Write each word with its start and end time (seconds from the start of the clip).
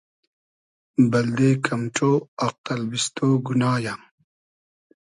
بئلدې 1.11 1.51
کئم 1.65 1.81
ݖۉ 1.95 1.99
آق 2.45 2.55
تئلبیستۉ 2.65 3.17
گونا 3.45 3.71
یۂ 3.85 3.95